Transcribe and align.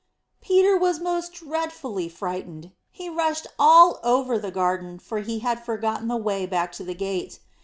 Peter 0.41 0.75
was 0.75 0.99
most 0.99 1.31
dreadfully 1.31 2.09
frightened; 2.09 2.71
he 2.89 3.07
rushed 3.07 3.45
all 3.59 3.99
over 4.03 4.39
the 4.39 4.49
garden, 4.49 4.97
for 4.97 5.19
he 5.19 5.37
had 5.45 5.63
forgotten 5.63 6.07
the 6.07 6.17
way 6.17 6.47
back 6.47 6.71
to 6.71 6.83
the 6.83 6.95
gate. 6.95 7.39